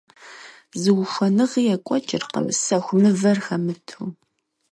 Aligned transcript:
Зы 0.81 0.91
ухуэныгъи 1.01 1.69
екӀуэкӀыркъым 1.75 2.47
сэху 2.61 2.95
мывэр 3.01 3.37
хэмыту. 3.45 4.03